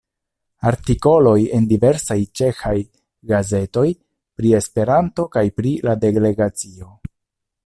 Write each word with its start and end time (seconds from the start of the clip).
Artikoloj 0.69 1.35
en 1.57 1.67
diversaj 1.73 2.17
ĉeĥaj 2.41 2.73
gazetoj 3.35 3.87
pri 4.41 4.57
Esperanto 4.63 5.31
kaj 5.37 5.49
pri 5.61 5.79
la 5.91 5.99
Delegacio. 6.07 6.95